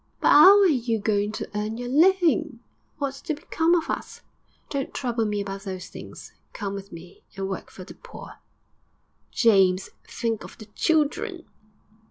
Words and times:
'But 0.19 0.29
'ow 0.29 0.61
are 0.61 0.65
you 0.65 0.99
going 0.99 1.31
to 1.33 1.47
earn 1.53 1.77
your 1.77 1.87
living? 1.87 2.61
What's 2.97 3.21
to 3.21 3.35
become 3.35 3.75
of 3.75 3.87
us?' 3.87 4.21
'Don't 4.71 4.95
trouble 4.95 5.25
me 5.25 5.41
about 5.41 5.61
those 5.61 5.89
things. 5.89 6.33
Come 6.53 6.73
with 6.73 6.91
me, 6.91 7.21
and 7.37 7.47
work 7.47 7.69
for 7.69 7.83
the 7.83 7.93
poor.' 7.93 8.39
'James, 9.29 9.89
think 10.07 10.43
of 10.43 10.57
the 10.57 10.65
children!' 10.73 11.45